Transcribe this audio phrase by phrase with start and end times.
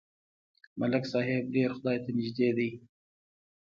[0.79, 2.69] ملک صاحب ډېر خدای ته نږدې دی.